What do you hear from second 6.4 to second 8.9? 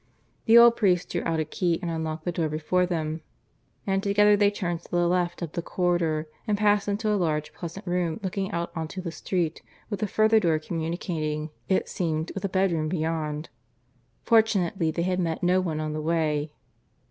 and passed into a large, pleasant room looking out on